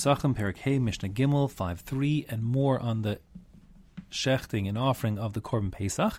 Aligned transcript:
Pesachim, 0.00 0.34
Perik 0.34 0.56
Hey, 0.56 0.78
Mishnah 0.78 1.10
Gimel, 1.10 1.50
5 1.50 1.80
3, 1.80 2.26
and 2.30 2.42
more 2.42 2.80
on 2.80 3.02
the 3.02 3.20
shechting 4.10 4.66
and 4.66 4.78
offering 4.78 5.18
of 5.18 5.34
the 5.34 5.42
Korban 5.42 5.70
Pesach. 5.70 6.18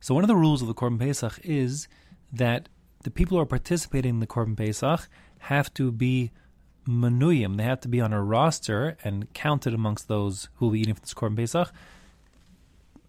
So, 0.00 0.14
one 0.14 0.24
of 0.24 0.28
the 0.28 0.34
rules 0.34 0.62
of 0.62 0.68
the 0.68 0.74
Korban 0.74 0.98
Pesach 0.98 1.38
is 1.44 1.86
that 2.32 2.70
the 3.02 3.10
people 3.10 3.36
who 3.36 3.42
are 3.42 3.46
participating 3.46 4.14
in 4.14 4.20
the 4.20 4.26
Korban 4.26 4.56
Pesach 4.56 5.06
have 5.40 5.74
to 5.74 5.92
be 5.92 6.30
manuyim. 6.88 7.58
They 7.58 7.64
have 7.64 7.82
to 7.82 7.88
be 7.88 8.00
on 8.00 8.14
a 8.14 8.22
roster 8.22 8.96
and 9.04 9.30
counted 9.34 9.74
amongst 9.74 10.08
those 10.08 10.48
who 10.54 10.66
will 10.66 10.72
be 10.72 10.80
eating 10.80 10.94
from 10.94 11.02
this 11.02 11.12
Korban 11.12 11.36
Pesach. 11.36 11.70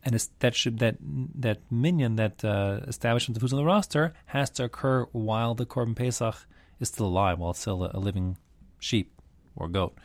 And 0.04 0.28
that 0.40 0.56
should 0.56 0.80
that 0.80 0.98
that 1.00 1.60
minyan, 1.72 2.18
that 2.18 2.44
uh, 2.44 2.82
establishment 2.86 3.38
of 3.38 3.44
who's 3.44 3.54
on 3.54 3.60
the 3.60 3.64
roster, 3.64 4.14
has 4.26 4.50
to 4.52 4.66
occur 4.66 5.06
while 5.14 5.56
the 5.56 5.66
Korban 5.66 5.96
Pesach 5.96 6.36
is 6.82 6.90
still 6.90 7.06
alive, 7.06 7.40
while 7.40 7.52
it's 7.52 7.62
still 7.62 7.86
a, 7.86 7.92
a 7.94 8.00
living 8.00 8.36
sheep 8.78 9.15
or 9.56 9.68
goat. 9.68 9.98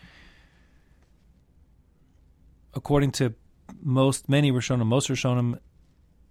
According 2.74 3.12
to 3.12 3.34
most 3.82 4.28
many 4.28 4.52
Rishonim, 4.52 4.86
most 4.86 5.08
Rishonim, 5.08 5.58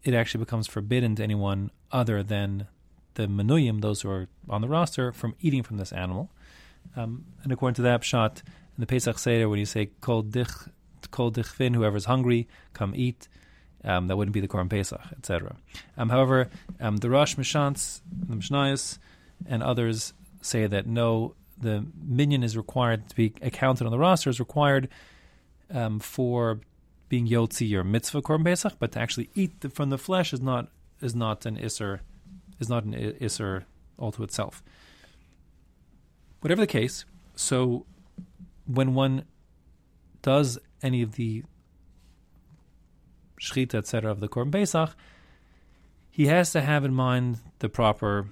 it 0.04 0.14
actually 0.14 0.44
becomes 0.44 0.68
forbidden 0.68 1.16
to 1.16 1.24
anyone 1.24 1.72
other 1.92 2.24
than 2.24 2.68
the 3.16 3.28
Manuyim, 3.28 3.82
those 3.82 4.02
who 4.02 4.10
are 4.10 4.28
on 4.50 4.62
the 4.62 4.68
roster, 4.68 5.12
from 5.12 5.36
eating 5.42 5.64
from 5.64 5.78
this 5.78 5.92
animal. 5.92 6.32
Um, 6.96 7.26
and 7.44 7.52
according 7.52 7.76
to 7.76 7.82
that 7.84 8.02
pshat, 8.02 8.38
in 8.38 8.82
the 8.82 8.88
Pesach 8.88 9.20
Seder, 9.20 9.50
when 9.50 9.60
you 9.60 9.66
say 9.66 9.90
Kol 10.00 10.22
dich, 10.22 10.48
Kol 11.12 11.32
dichvin, 11.32 11.76
whoever's 11.76 12.06
hungry, 12.06 12.48
come 12.74 12.94
eat, 12.96 13.28
um, 13.84 14.08
that 14.08 14.18
wouldn't 14.18 14.34
be 14.34 14.40
the 14.40 14.48
Korban 14.48 14.70
Pesach, 14.70 15.02
etc. 15.18 15.56
Um, 15.98 16.10
however, 16.10 16.50
um, 16.80 16.98
the 16.98 17.10
Rosh 17.10 17.36
Mishans, 17.36 18.02
the 18.12 18.36
Mishnayos, 18.36 18.98
and 19.46 19.64
others 19.64 20.14
say 20.42 20.68
that 20.68 20.86
no, 20.88 21.36
the 21.62 21.86
minyan 22.02 22.44
is 22.44 22.56
required 22.56 23.10
to 23.10 23.16
be 23.16 23.34
accounted 23.42 23.86
on 23.86 23.92
the 23.92 24.00
roster 24.00 24.30
is 24.30 24.40
required 24.40 24.90
um, 25.72 26.00
for 26.00 26.60
being 27.10 27.28
yotzi 27.28 27.74
or 27.74 27.84
mitzvah 27.84 28.22
korban 28.22 28.46
pesach, 28.46 28.74
but 28.80 28.92
to 28.94 29.00
actually 29.00 29.30
eat 29.36 29.62
the, 29.62 29.70
from 29.70 29.90
the 29.90 29.98
flesh 29.98 30.32
is 30.34 30.42
not 30.42 30.70
is 31.02 31.16
not 31.16 31.46
an 31.46 31.58
iser 31.58 32.02
is 32.60 32.70
not 32.70 32.84
an 32.84 33.16
iser 33.22 33.66
all 33.98 34.12
to 34.12 34.24
itself. 34.24 34.64
Whatever 36.42 36.62
the 36.62 36.68
case, 36.68 37.04
so 37.36 37.86
when 38.66 38.94
one 38.94 39.26
does 40.22 40.60
any 40.82 41.02
of 41.02 41.16
the 41.16 41.44
shchita 43.40 43.76
etc. 43.76 44.12
of 44.12 44.20
the 44.20 44.30
korban 44.30 44.52
pesach, 44.52 44.96
he 46.10 46.28
has 46.28 46.52
to 46.52 46.62
have 46.62 46.86
in 46.86 46.94
mind 46.94 47.40
the 47.60 47.70
proper 47.70 48.28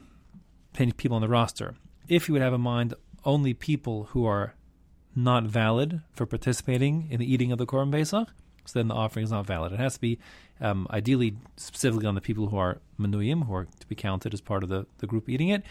people 0.74 1.16
on 1.16 1.22
the 1.22 1.28
roster. 1.28 1.76
If 2.08 2.28
he 2.28 2.32
would 2.32 2.42
have 2.42 2.54
in 2.54 2.62
mind 2.62 2.94
only 3.28 3.54
people 3.54 4.06
who 4.12 4.26
are 4.26 4.56
not 5.16 5.44
valid 5.44 6.02
for 6.12 6.26
participating 6.26 7.08
in 7.12 7.20
the 7.20 7.32
eating 7.32 7.52
of 7.52 7.58
the 7.58 7.68
Korban 7.68 7.92
Pesach, 7.92 8.30
so 8.66 8.80
then 8.80 8.88
the 8.88 8.96
offering 8.96 9.24
is 9.24 9.32
not 9.32 9.46
valid. 9.46 9.72
It 9.74 9.80
has 9.80 9.96
to 9.96 10.02
be 10.02 10.18
um, 10.62 10.88
ideally 10.90 11.36
specifically 11.58 12.08
on 12.08 12.16
the 12.16 12.22
people 12.22 12.48
who 12.48 12.58
are 12.58 12.80
manuyim, 13.00 13.46
who 13.46 13.54
are 13.54 13.68
to 13.80 13.88
be 13.88 13.96
counted 13.96 14.34
as 14.34 14.42
part 14.42 14.64
of 14.64 14.70
the, 14.70 14.88
the 15.00 15.08
group 15.08 15.30
eating 15.30 15.50
it. 15.50 15.64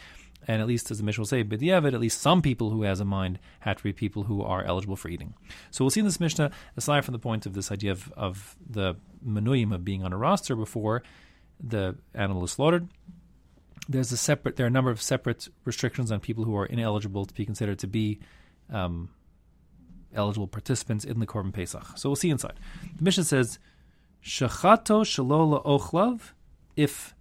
And 0.48 0.62
at 0.62 0.68
least, 0.68 0.90
as 0.90 0.98
the 0.98 1.04
Mishnah 1.04 1.22
will 1.22 1.27
say, 1.27 1.42
b'diavad, 1.42 1.92
at 1.92 2.00
least 2.00 2.20
some 2.20 2.40
people 2.40 2.70
who 2.70 2.82
has 2.82 3.00
a 3.00 3.04
mind 3.04 3.38
have 3.60 3.78
to 3.78 3.82
be 3.82 3.92
people 3.92 4.24
who 4.24 4.42
are 4.42 4.62
eligible 4.62 4.94
for 4.96 5.08
eating. 5.08 5.34
So 5.70 5.82
we'll 5.82 5.90
see 5.90 6.00
in 6.00 6.06
this 6.06 6.20
Mishnah, 6.20 6.50
aside 6.77 7.04
from 7.04 7.12
the 7.12 7.18
point 7.18 7.46
of 7.46 7.54
this 7.54 7.72
idea 7.72 7.90
of, 7.90 8.12
of 8.16 8.56
the 8.68 8.94
manuyim 9.27 9.74
of 9.74 9.84
being 9.84 10.04
on 10.04 10.12
a 10.12 10.18
roster 10.18 10.54
before 10.54 11.02
the 11.58 11.96
animal 12.14 12.44
is 12.44 12.52
slaughtered, 12.52 12.88
there's 13.89 14.12
a 14.12 14.17
separate. 14.17 14.56
There 14.56 14.67
are 14.67 14.69
a 14.69 14.73
number 14.73 14.91
of 14.91 15.01
separate 15.01 15.48
restrictions 15.65 16.11
on 16.11 16.20
people 16.20 16.45
who 16.45 16.56
are 16.56 16.67
ineligible 16.67 17.25
to 17.25 17.34
be 17.34 17.45
considered 17.45 17.79
to 17.81 17.87
be 17.87 18.20
um, 18.73 19.11
eligible 20.15 20.48
participants 20.48 21.05
in 21.05 21.20
the 21.20 21.27
Korban 21.27 21.53
Pesach. 21.53 21.97
So 21.97 22.09
we'll 22.09 22.17
see 22.17 22.31
inside. 22.31 22.55
The 22.97 23.05
Mishnah 23.05 23.25
says, 23.25 23.59
"Shachato 24.25 25.05
shalola 25.05 25.64
ochlav." 25.64 26.33
If 26.77 27.14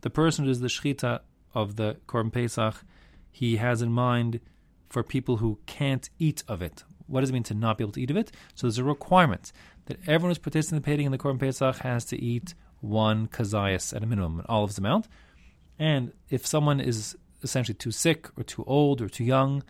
the 0.00 0.10
person 0.10 0.44
who 0.44 0.50
is 0.50 0.60
the 0.60 0.68
shechita 0.68 1.20
of 1.54 1.76
the 1.76 1.98
Korban 2.06 2.32
Pesach, 2.32 2.84
he 3.30 3.56
has 3.56 3.80
in 3.80 3.92
mind 3.92 4.40
for 4.88 5.02
people 5.02 5.36
who 5.38 5.58
can't 5.66 6.10
eat 6.18 6.42
of 6.48 6.60
it. 6.62 6.84
What 7.06 7.20
does 7.20 7.30
it 7.30 7.32
mean 7.32 7.42
to 7.44 7.54
not 7.54 7.78
be 7.78 7.84
able 7.84 7.92
to 7.92 8.00
eat 8.00 8.10
of 8.10 8.16
it? 8.16 8.32
So 8.54 8.66
there's 8.66 8.78
a 8.78 8.84
requirement 8.84 9.52
that 9.86 9.98
everyone 10.06 10.30
who's 10.30 10.38
participating 10.38 11.06
in 11.06 11.12
the 11.12 11.18
Korban 11.18 11.38
Pesach 11.38 11.78
has 11.78 12.04
to 12.06 12.20
eat 12.20 12.54
one 12.80 13.28
kazayas 13.28 13.94
at 13.94 14.02
a 14.02 14.06
minimum, 14.06 14.40
an 14.40 14.46
olive's 14.48 14.78
amount. 14.78 15.08
And 15.78 16.12
if 16.30 16.46
someone 16.46 16.80
is 16.80 17.16
essentially 17.42 17.74
too 17.74 17.90
sick 17.90 18.28
or 18.36 18.44
too 18.44 18.64
old 18.66 19.00
or 19.00 19.08
too 19.08 19.24
young 19.24 19.62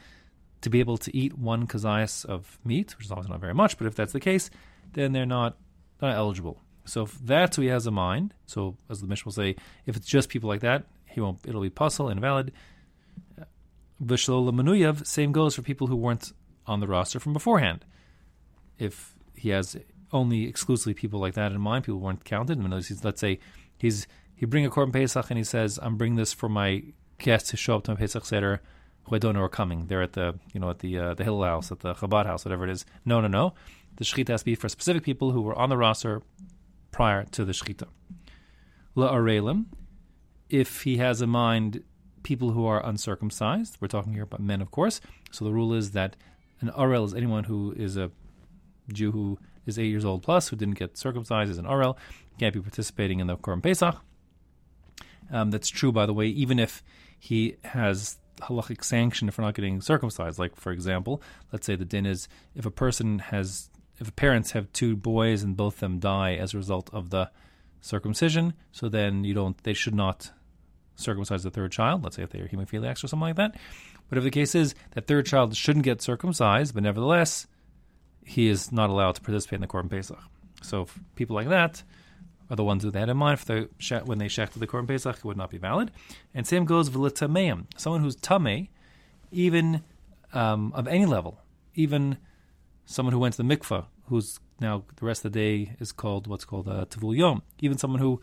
to 0.60 0.70
be 0.70 0.80
able 0.80 0.98
to 0.98 1.16
eat 1.16 1.38
one 1.38 1.66
kazayas 1.66 2.24
of 2.24 2.58
meat, 2.64 2.96
which 2.96 3.06
is 3.06 3.10
obviously 3.10 3.32
not 3.32 3.40
very 3.40 3.54
much, 3.54 3.78
but 3.78 3.86
if 3.86 3.94
that's 3.94 4.12
the 4.12 4.20
case, 4.20 4.50
then 4.92 5.12
they're 5.12 5.26
not, 5.26 5.56
not 6.00 6.14
eligible. 6.14 6.60
So 6.84 7.02
if 7.02 7.18
that's 7.18 7.56
who 7.56 7.62
he 7.62 7.68
has 7.68 7.86
in 7.86 7.94
mind, 7.94 8.34
so 8.46 8.76
as 8.90 9.00
the 9.00 9.06
Mishnah 9.06 9.26
will 9.26 9.32
say, 9.32 9.56
if 9.86 9.96
it's 9.96 10.06
just 10.06 10.28
people 10.28 10.48
like 10.48 10.60
that, 10.60 10.84
he 11.06 11.20
won't. 11.20 11.40
It'll 11.46 11.62
be 11.62 11.70
puzzle 11.70 12.08
invalid. 12.08 12.52
Vishlola 14.02 14.52
manuyav. 14.52 15.06
Same 15.06 15.32
goes 15.32 15.54
for 15.54 15.62
people 15.62 15.86
who 15.86 15.96
weren't 15.96 16.32
on 16.66 16.80
the 16.80 16.86
roster 16.86 17.20
from 17.20 17.32
beforehand. 17.32 17.84
If 18.78 19.14
he 19.34 19.50
has 19.50 19.76
only 20.12 20.48
exclusively 20.48 20.94
people 20.94 21.20
like 21.20 21.34
that 21.34 21.52
in 21.52 21.60
mind, 21.60 21.84
people 21.84 22.00
weren't 22.00 22.24
counted. 22.24 22.58
And 22.58 22.70
let's 22.70 23.20
say 23.20 23.38
he's 23.78 24.06
he 24.42 24.46
bring 24.46 24.66
a 24.66 24.70
korban 24.70 24.92
pesach 24.92 25.30
and 25.30 25.38
he 25.38 25.44
says, 25.44 25.78
"I'm 25.80 25.96
bringing 25.96 26.16
this 26.16 26.32
for 26.32 26.48
my 26.48 26.82
guests 27.18 27.52
who 27.52 27.56
show 27.56 27.76
up 27.76 27.84
to 27.84 27.92
my 27.92 27.96
pesach 27.96 28.24
seder." 28.24 28.60
Who 29.04 29.14
I 29.14 29.18
don't 29.20 29.36
know 29.36 29.42
are 29.42 29.48
coming. 29.48 29.86
They're 29.86 30.02
at 30.02 30.14
the, 30.14 30.36
you 30.52 30.58
know, 30.58 30.70
at 30.70 30.80
the 30.80 30.98
uh, 30.98 31.14
the 31.14 31.22
Hillel 31.22 31.44
house, 31.44 31.70
at 31.70 31.78
the 31.78 31.94
Chabad 31.94 32.26
house, 32.26 32.44
whatever 32.44 32.64
it 32.64 32.70
is. 32.70 32.84
No, 33.04 33.20
no, 33.20 33.28
no. 33.28 33.54
The 33.98 34.04
shechita 34.04 34.30
has 34.30 34.40
to 34.40 34.44
be 34.46 34.56
for 34.56 34.68
specific 34.68 35.04
people 35.04 35.30
who 35.30 35.42
were 35.42 35.56
on 35.56 35.68
the 35.68 35.76
roster 35.76 36.22
prior 36.90 37.22
to 37.22 37.44
the 37.44 37.52
shechita. 37.52 37.86
La 38.96 39.14
arelim, 39.14 39.66
if 40.50 40.82
he 40.82 40.96
has 40.96 41.22
in 41.22 41.30
mind 41.30 41.84
people 42.24 42.50
who 42.50 42.66
are 42.66 42.84
uncircumcised, 42.84 43.78
we're 43.80 43.86
talking 43.86 44.12
here 44.12 44.24
about 44.24 44.40
men, 44.40 44.60
of 44.60 44.72
course. 44.72 45.00
So 45.30 45.44
the 45.44 45.52
rule 45.52 45.72
is 45.72 45.92
that 45.92 46.16
an 46.60 46.70
arel 46.70 47.04
is 47.04 47.14
anyone 47.14 47.44
who 47.44 47.74
is 47.76 47.96
a 47.96 48.10
Jew 48.92 49.12
who 49.12 49.38
is 49.66 49.78
eight 49.78 49.86
years 49.86 50.04
old 50.04 50.24
plus, 50.24 50.48
who 50.48 50.56
didn't 50.56 50.80
get 50.80 50.98
circumcised, 50.98 51.48
is 51.48 51.58
an 51.58 51.66
arel, 51.66 51.96
can't 52.40 52.52
be 52.52 52.60
participating 52.60 53.20
in 53.20 53.28
the 53.28 53.36
Korban 53.36 53.62
Pesach. 53.62 54.00
Um, 55.30 55.50
that's 55.50 55.68
true, 55.68 55.92
by 55.92 56.06
the 56.06 56.12
way, 56.12 56.26
even 56.26 56.58
if 56.58 56.82
he 57.18 57.56
has 57.64 58.18
halachic 58.40 58.82
sanction 58.82 59.30
for 59.30 59.42
not 59.42 59.54
getting 59.54 59.80
circumcised. 59.80 60.38
Like, 60.38 60.56
for 60.56 60.72
example, 60.72 61.22
let's 61.52 61.66
say 61.66 61.76
the 61.76 61.84
din 61.84 62.06
is 62.06 62.28
if 62.54 62.66
a 62.66 62.70
person 62.70 63.20
has, 63.20 63.70
if 63.98 64.14
parents 64.16 64.52
have 64.52 64.72
two 64.72 64.96
boys 64.96 65.42
and 65.42 65.56
both 65.56 65.74
of 65.74 65.80
them 65.80 65.98
die 65.98 66.34
as 66.34 66.52
a 66.52 66.56
result 66.56 66.90
of 66.92 67.10
the 67.10 67.30
circumcision, 67.80 68.54
so 68.72 68.88
then 68.88 69.24
you 69.24 69.34
don't, 69.34 69.56
they 69.62 69.74
should 69.74 69.94
not 69.94 70.30
circumcise 70.96 71.42
the 71.42 71.50
third 71.50 71.72
child. 71.72 72.02
Let's 72.02 72.16
say 72.16 72.22
if 72.22 72.30
they 72.30 72.40
are 72.40 72.48
hemophiliacs 72.48 73.04
or 73.04 73.08
something 73.08 73.20
like 73.20 73.36
that. 73.36 73.56
But 74.08 74.18
if 74.18 74.24
the 74.24 74.30
case 74.30 74.54
is 74.54 74.74
that 74.92 75.06
third 75.06 75.26
child 75.26 75.56
shouldn't 75.56 75.84
get 75.84 76.02
circumcised, 76.02 76.74
but 76.74 76.82
nevertheless, 76.82 77.46
he 78.24 78.48
is 78.48 78.70
not 78.70 78.90
allowed 78.90 79.14
to 79.16 79.20
participate 79.20 79.56
in 79.56 79.60
the 79.62 79.66
Korban 79.66 79.90
Pesach. 79.90 80.18
So 80.62 80.86
people 81.16 81.34
like 81.34 81.48
that, 81.48 81.82
are 82.52 82.56
the 82.56 82.62
ones 82.62 82.82
who 82.82 82.90
they 82.90 83.00
had 83.00 83.08
in 83.08 83.16
mind 83.16 83.40
for 83.40 83.46
the 83.46 84.02
when 84.04 84.18
they 84.18 84.26
shechted 84.26 84.60
the 84.60 84.66
korban 84.66 84.86
pesach 84.86 85.16
it 85.16 85.24
would 85.24 85.38
not 85.38 85.50
be 85.50 85.56
valid. 85.56 85.90
And 86.34 86.46
same 86.46 86.66
goes 86.66 86.90
v'litameim, 86.90 87.64
someone 87.78 88.02
who's 88.02 88.14
tame, 88.14 88.68
even 89.30 89.82
um, 90.34 90.70
of 90.74 90.86
any 90.86 91.06
level, 91.06 91.40
even 91.74 92.18
someone 92.84 93.14
who 93.14 93.18
went 93.18 93.34
to 93.34 93.42
the 93.42 93.56
mikvah, 93.56 93.86
who's 94.08 94.38
now 94.60 94.84
the 94.96 95.06
rest 95.06 95.24
of 95.24 95.32
the 95.32 95.38
day 95.38 95.76
is 95.80 95.92
called 95.92 96.26
what's 96.26 96.44
called 96.44 96.68
a 96.68 96.72
uh, 96.72 96.84
tavul 96.84 97.16
yom. 97.16 97.42
Even 97.60 97.78
someone 97.78 98.00
who 98.00 98.20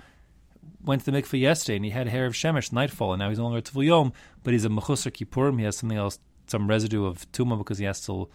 went 0.86 1.04
to 1.04 1.10
the 1.10 1.20
mikvah 1.20 1.40
yesterday 1.40 1.78
and 1.78 1.86
he 1.86 1.92
had 1.92 2.08
hair 2.08 2.28
of 2.28 2.34
shemesh 2.34 2.72
nightfall, 2.72 3.14
and 3.14 3.20
now 3.20 3.30
he's 3.30 3.40
no 3.40 3.46
longer 3.46 3.58
a 3.58 3.64
tavul 3.64 3.84
yom, 3.84 4.14
but 4.44 4.54
he's 4.54 4.64
a 4.64 4.70
mechusar 4.70 5.12
kippurim. 5.12 5.58
He 5.58 5.66
has 5.66 5.78
something 5.78 5.98
else, 5.98 6.20
some 6.46 6.70
residue 6.70 7.06
of 7.06 7.30
tuma 7.32 7.58
because 7.58 7.80
he 7.80 7.86
has 7.86 8.00
to 8.06 8.30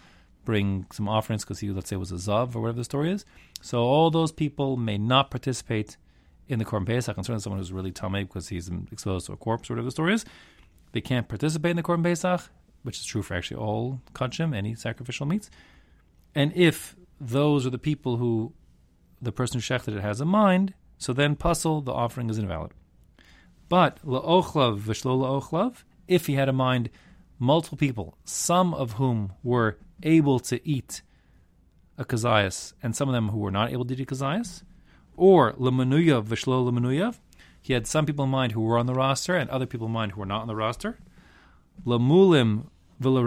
bring 0.44 0.86
some 0.92 1.08
offerings 1.08 1.44
because 1.44 1.60
he, 1.60 1.70
let's 1.70 1.88
say, 1.88 1.96
was 1.96 2.12
a 2.12 2.16
zav 2.16 2.54
or 2.54 2.60
whatever 2.60 2.78
the 2.78 2.84
story 2.84 3.10
is. 3.12 3.24
So 3.60 3.82
all 3.82 4.10
those 4.10 4.32
people 4.32 4.76
may 4.76 4.98
not 4.98 5.30
participate 5.30 5.96
in 6.48 6.58
the 6.58 6.64
Korban 6.64 6.86
Pesach. 6.86 7.14
Concerning 7.14 7.40
someone 7.40 7.58
who's 7.58 7.72
really 7.72 7.92
tummy 7.92 8.24
because 8.24 8.48
he's 8.48 8.70
exposed 8.92 9.26
to 9.26 9.32
a 9.32 9.36
corpse 9.36 9.70
or 9.70 9.74
whatever 9.74 9.86
the 9.86 9.92
story 9.92 10.14
is, 10.14 10.24
they 10.92 11.00
can't 11.00 11.28
participate 11.28 11.70
in 11.70 11.76
the 11.76 11.82
Korban 11.82 12.04
Pesach, 12.04 12.50
which 12.82 12.98
is 12.98 13.04
true 13.04 13.22
for 13.22 13.34
actually 13.34 13.56
all 13.56 14.00
kachim, 14.12 14.54
any 14.54 14.74
sacrificial 14.74 15.26
meats. 15.26 15.50
And 16.34 16.52
if 16.54 16.96
those 17.20 17.66
are 17.66 17.70
the 17.70 17.78
people 17.78 18.16
who 18.16 18.52
the 19.22 19.32
person 19.32 19.58
who 19.58 19.62
shechted 19.62 19.96
it 19.96 20.02
has 20.02 20.20
in 20.20 20.28
mind, 20.28 20.74
so 20.98 21.12
then 21.12 21.34
puzzle, 21.34 21.80
the 21.80 21.92
offering 21.92 22.28
is 22.30 22.38
invalid. 22.38 22.72
But 23.68 24.04
la'ochlav 24.04 24.80
v'shlo 24.80 25.42
la'ochlav, 25.42 25.84
if 26.06 26.26
he 26.26 26.34
had 26.34 26.48
in 26.48 26.56
mind 26.56 26.90
multiple 27.38 27.78
people, 27.78 28.16
some 28.24 28.74
of 28.74 28.92
whom 28.92 29.32
were 29.42 29.78
able 30.04 30.38
to 30.40 30.66
eat 30.68 31.02
a 31.98 32.04
kazayas, 32.04 32.74
and 32.82 32.94
some 32.94 33.08
of 33.08 33.14
them 33.14 33.30
who 33.30 33.38
were 33.38 33.50
not 33.50 33.72
able 33.72 33.84
to 33.84 33.94
eat 33.94 34.00
a 34.00 34.06
kazayas, 34.06 34.62
or 35.16 35.52
lemanuyav 35.54 36.26
v'shlo 36.26 36.70
lemanuyav. 36.70 37.18
He 37.60 37.72
had 37.72 37.86
some 37.86 38.04
people 38.04 38.24
in 38.24 38.30
mind 38.30 38.52
who 38.52 38.60
were 38.60 38.78
on 38.78 38.86
the 38.86 38.94
roster, 38.94 39.34
and 39.34 39.48
other 39.50 39.66
people 39.66 39.86
in 39.86 39.92
mind 39.92 40.12
who 40.12 40.20
were 40.20 40.26
not 40.26 40.42
on 40.42 40.48
the 40.48 40.56
roster. 40.56 40.98
Lamulim 41.84 42.66
villa 43.00 43.22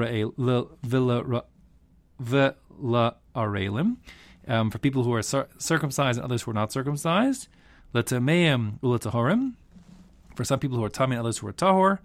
v'la 2.21 3.15
arelim, 3.35 3.97
um, 4.47 4.71
for 4.71 4.77
people 4.77 5.03
who 5.03 5.13
are 5.13 5.21
cir- 5.21 5.47
circumcised 5.57 6.17
and 6.17 6.25
others 6.25 6.43
who 6.43 6.51
are 6.51 6.53
not 6.53 6.71
circumcised, 6.71 7.47
letameim 7.93 8.79
ulatahorim, 8.79 9.53
for 10.35 10.43
some 10.43 10.59
people 10.59 10.77
who 10.77 10.83
are 10.83 10.89
tummy 10.89 11.15
and 11.15 11.21
others 11.21 11.39
who 11.39 11.47
are 11.47 11.53
tahor, 11.53 11.99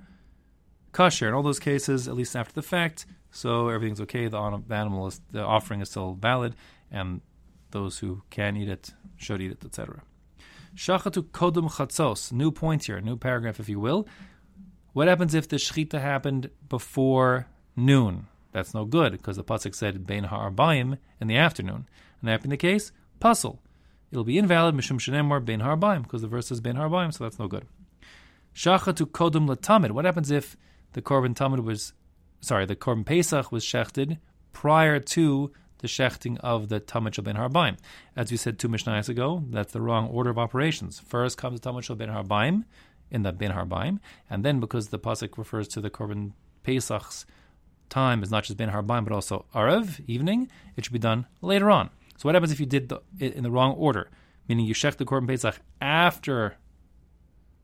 kosher 0.93 1.29
in 1.29 1.35
all 1.35 1.43
those 1.43 1.59
cases, 1.59 2.09
at 2.09 2.15
least 2.15 2.35
after 2.35 2.55
the 2.55 2.63
fact. 2.63 3.05
So 3.33 3.69
everything's 3.69 4.01
okay. 4.03 4.29
The, 4.29 4.39
animal 4.39 5.09
is 5.09 5.21
the 5.33 5.43
offering 5.43 5.81
is 5.81 5.91
still 5.91 6.13
valid, 6.13 6.55
and 6.91 7.23
those 7.71 7.99
who 7.99 8.23
can 8.31 8.57
eat 8.57 8.69
it 8.69 8.93
should 9.17 9.41
eat 9.41 9.51
it, 9.51 9.65
etc. 9.65 10.03
Shachatu 10.77 11.25
kodum 11.31 11.71
chatzos. 11.71 12.31
New 12.31 12.53
point 12.53 12.85
here, 12.85 13.01
new 13.01 13.17
paragraph, 13.17 13.59
if 13.59 13.69
you 13.69 13.81
will. 13.81 14.07
What 14.93 15.09
happens 15.09 15.35
if 15.35 15.49
the 15.49 15.57
shechita 15.57 16.01
happened 16.01 16.51
before 16.69 17.47
noon? 17.75 18.27
That's 18.53 18.75
no 18.75 18.85
good 18.85 19.13
because 19.13 19.37
the 19.37 19.45
pasuk 19.45 19.75
said 19.75 20.07
bein 20.07 20.25
ha'arbaim 20.25 20.99
in 21.19 21.27
the 21.27 21.37
afternoon, 21.37 21.89
and 22.21 22.29
that 22.29 22.43
being 22.43 22.51
the 22.51 22.59
case, 22.59 22.93
puzzle. 23.19 23.63
It'll 24.11 24.25
be 24.25 24.37
invalid 24.37 24.75
mishum 24.75 25.01
shenemor 25.01 25.43
bein 25.43 25.61
ha'arbaim 25.61 26.03
because 26.03 26.21
the 26.21 26.29
verse 26.29 26.49
says 26.49 26.61
bein 26.61 26.77
ha'arbaim, 26.77 27.15
so 27.15 27.25
that's 27.25 27.39
no 27.39 27.49
good. 27.49 27.67
Shachatu 28.55 29.07
kodum 29.07 29.49
latamid. 29.49 29.93
What 29.93 30.05
happens 30.05 30.31
if 30.31 30.59
the 30.93 31.01
korban 31.01 31.35
tamid 31.35 31.65
was, 31.65 31.95
sorry, 32.43 32.67
the 32.67 32.77
korban 32.77 33.07
pesach 33.07 33.51
was 33.51 33.65
shechted 33.65 34.19
prior 34.53 34.99
to 34.99 35.53
the 35.79 35.89
shechting 35.89 36.39
of 36.41 36.69
the 36.69 36.81
Tamid 36.81 37.15
Shel 37.15 37.25
Ben 37.25 37.37
Harbaim. 37.37 37.79
As 38.15 38.31
we 38.31 38.37
said 38.37 38.59
two 38.59 38.69
Mishnahs 38.69 39.09
ago, 39.09 39.43
that's 39.51 39.73
the 39.73 39.81
wrong 39.81 40.09
order 40.09 40.31
of 40.31 40.39
operations. 40.39 41.01
First 41.01 41.39
comes 41.39 41.61
the 41.61 41.71
Tamid 41.71 41.85
Shel 41.85 41.97
Ben 41.97 42.09
Harbaim 42.09 42.65
in 43.11 43.23
the 43.23 43.33
Ben 43.33 43.53
Harbaim, 43.53 43.99
and 44.29 44.45
then 44.45 44.61
because 44.61 44.89
the 44.89 44.99
pasuk 44.99 45.39
refers 45.39 45.69
to 45.69 45.81
the 45.81 45.91
Korban 45.91 46.33
Pesach's 46.63 47.27
time 47.89 48.23
is 48.23 48.31
not 48.31 48.45
just 48.45 48.57
Ben 48.57 48.71
Harbaim 48.71 49.05
but 49.05 49.13
also 49.13 49.45
Arav 49.55 50.01
evening, 50.07 50.49
it 50.77 50.85
should 50.85 50.93
be 50.93 50.99
done 50.99 51.27
later 51.41 51.71
on. 51.71 51.91
So 52.17 52.29
what 52.29 52.35
happens 52.35 52.53
if 52.53 52.61
you 52.61 52.67
did 52.67 52.89
the, 52.89 53.03
it 53.19 53.35
in 53.35 53.43
the 53.43 53.51
wrong 53.51 53.75
order? 53.75 54.09
Meaning 54.49 54.67
you 54.67 54.75
shech 54.75 54.97
the 54.97 55.05
Korban 55.05 55.29
Pesach 55.29 55.61
after 55.81 56.57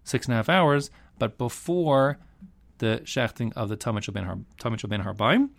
six 0.04 0.26
and 0.26 0.34
a 0.34 0.36
half 0.36 0.48
hours, 0.48 0.90
but 1.18 1.38
before 1.38 2.18
the 2.78 3.02
shechting 3.04 3.52
of 3.54 3.68
the 3.68 3.76
Shel 3.80 4.12
Ben, 4.12 4.24
Har, 4.24 4.36
ben 4.36 5.02
Harbaim. 5.02 5.50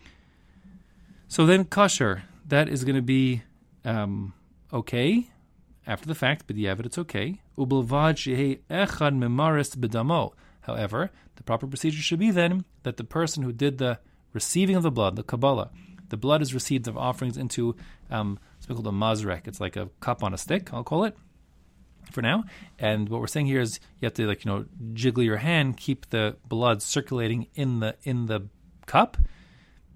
So 1.27 1.45
then 1.45 1.65
kosher, 1.65 2.23
that 2.47 2.67
is 2.69 2.83
going 2.83 2.95
to 2.95 3.01
be 3.01 3.43
um, 3.85 4.33
okay 4.73 5.29
after 5.85 6.07
the 6.07 6.15
fact, 6.15 6.45
but 6.47 6.55
yeah, 6.55 6.75
but 6.75 6.85
it's 6.85 6.97
okay. 6.97 7.41
However, 10.61 11.11
the 11.35 11.43
proper 11.43 11.67
procedure 11.67 12.01
should 12.01 12.19
be 12.19 12.31
then 12.31 12.65
that 12.83 12.97
the 12.97 13.03
person 13.03 13.43
who 13.43 13.51
did 13.51 13.77
the 13.77 13.99
receiving 14.33 14.75
of 14.75 14.83
the 14.83 14.91
blood, 14.91 15.15
the 15.15 15.23
Kabbalah, 15.23 15.69
the 16.09 16.17
blood 16.17 16.41
is 16.41 16.53
received 16.53 16.87
of 16.87 16.97
offerings 16.97 17.37
into 17.37 17.75
um, 18.09 18.39
something 18.59 18.83
called 18.83 18.93
a 18.93 18.97
mazrek. 18.97 19.47
It's 19.47 19.59
like 19.61 19.75
a 19.75 19.89
cup 19.99 20.23
on 20.23 20.33
a 20.33 20.37
stick, 20.37 20.73
I'll 20.73 20.83
call 20.83 21.03
it 21.03 21.15
for 22.11 22.21
now. 22.21 22.43
And 22.77 23.09
what 23.09 23.21
we're 23.21 23.27
saying 23.27 23.47
here 23.47 23.61
is 23.61 23.79
you 23.99 24.05
have 24.05 24.13
to 24.15 24.27
like 24.27 24.45
you 24.45 24.51
know 24.51 24.65
jiggle 24.93 25.23
your 25.23 25.37
hand, 25.37 25.77
keep 25.77 26.09
the 26.09 26.37
blood 26.47 26.81
circulating 26.81 27.47
in 27.55 27.79
the 27.79 27.95
in 28.03 28.25
the 28.27 28.47
cup, 28.85 29.17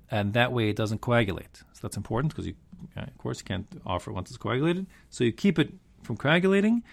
and 0.09 0.33
that 0.33 0.51
way 0.51 0.69
it 0.69 0.75
doesn't 0.75 1.01
coagulate. 1.01 1.57
So 1.73 1.79
that's 1.81 1.97
important 1.97 2.33
because 2.33 2.47
you, 2.47 2.55
of 2.95 3.17
course, 3.17 3.39
you 3.39 3.45
can't 3.45 3.67
offer 3.85 4.11
it 4.11 4.13
once 4.13 4.29
it's 4.29 4.37
coagulated. 4.37 4.85
So 5.09 5.23
you 5.23 5.31
keep 5.31 5.59
it 5.59 5.73
from 6.03 6.17
coagulating. 6.17 6.83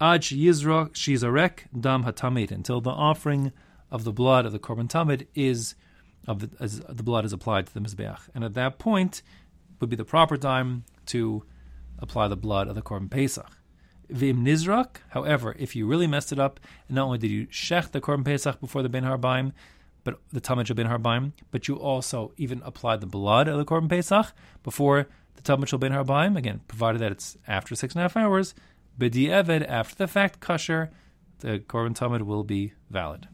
Ad 0.00 0.22
yizra 0.22 0.90
shizarek 0.90 1.60
dam 1.78 2.04
hatamid 2.04 2.50
until 2.50 2.80
the 2.80 2.90
offering 2.90 3.52
of 3.90 4.04
the 4.04 4.12
blood 4.12 4.44
of 4.44 4.52
the 4.52 4.58
korban 4.58 4.88
tamid 4.88 5.26
is 5.34 5.74
of 6.26 6.40
the, 6.40 6.50
as 6.60 6.80
the 6.80 7.02
blood 7.02 7.24
is 7.24 7.32
applied 7.32 7.66
to 7.66 7.74
the 7.74 7.80
mizbeach, 7.80 8.28
and 8.34 8.44
at 8.44 8.54
that 8.54 8.78
point 8.78 9.22
would 9.80 9.88
be 9.88 9.96
the 9.96 10.04
proper 10.04 10.36
time 10.36 10.84
to 11.06 11.44
apply 11.98 12.28
the 12.28 12.36
blood 12.36 12.68
of 12.68 12.74
the 12.74 12.82
korban 12.82 13.10
pesach. 13.10 13.50
Vim 14.08 14.44
nizrak, 14.44 14.98
however, 15.10 15.54
if 15.58 15.74
you 15.74 15.86
really 15.86 16.06
messed 16.06 16.32
it 16.32 16.38
up, 16.38 16.60
and 16.88 16.94
not 16.94 17.06
only 17.06 17.18
did 17.18 17.30
you 17.30 17.46
shech 17.46 17.90
the 17.90 18.00
korban 18.00 18.24
pesach 18.24 18.60
before 18.60 18.82
the 18.82 18.88
ben 18.88 19.04
harbaim, 19.04 19.52
but 20.06 20.20
the 20.32 20.40
Tamid 20.40 20.72
Ben 20.76 20.86
Harbaim, 20.86 21.32
but 21.50 21.66
you 21.66 21.74
also 21.74 22.32
even 22.36 22.62
applied 22.64 23.00
the 23.00 23.08
blood 23.08 23.48
of 23.48 23.58
the 23.58 23.64
Korban 23.64 23.88
Pesach 23.88 24.32
before 24.62 25.08
the 25.34 25.42
Tamid 25.42 25.80
Ben 25.80 25.90
Harbaim, 25.90 26.38
again, 26.38 26.60
provided 26.68 27.00
that 27.00 27.10
it's 27.10 27.36
after 27.48 27.74
six 27.74 27.92
and 27.92 28.00
a 28.00 28.04
half 28.04 28.16
hours, 28.16 28.54
B'di 28.96 29.26
Eved, 29.26 29.68
after 29.68 29.96
the 29.96 30.06
fact, 30.06 30.38
kosher, 30.38 30.92
the 31.40 31.58
Korban 31.58 31.98
Tamid 31.98 32.22
will 32.22 32.44
be 32.44 32.72
valid. 32.88 33.26